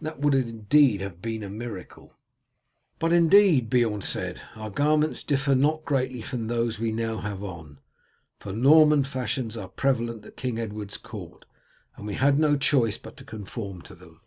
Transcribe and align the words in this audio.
That 0.00 0.18
would 0.20 0.32
indeed 0.32 1.02
have 1.02 1.20
been 1.20 1.42
a 1.42 1.50
miracle." 1.50 2.14
"But, 2.98 3.12
indeed," 3.12 3.68
Beorn 3.68 4.00
said, 4.00 4.40
"our 4.56 4.70
garments 4.70 5.22
differ 5.22 5.54
not 5.54 5.84
greatly 5.84 6.22
from 6.22 6.46
those 6.46 6.78
we 6.78 6.90
now 6.90 7.18
have 7.18 7.42
on, 7.44 7.80
for 8.40 8.50
Norman 8.54 9.04
fashions 9.04 9.58
are 9.58 9.68
prevalent 9.68 10.24
at 10.24 10.38
King 10.38 10.58
Edward's 10.58 10.96
court, 10.96 11.44
and 11.96 12.06
we 12.06 12.14
had 12.14 12.38
no 12.38 12.56
choice 12.56 12.96
but 12.96 13.18
to 13.18 13.24
conform 13.24 13.82
to 13.82 13.94
them. 13.94 14.22